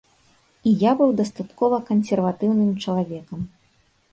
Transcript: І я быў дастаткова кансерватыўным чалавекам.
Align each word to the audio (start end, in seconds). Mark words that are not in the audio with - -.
І 0.69 0.73
я 0.83 0.91
быў 1.01 1.13
дастаткова 1.19 1.77
кансерватыўным 1.91 2.73
чалавекам. 2.87 3.39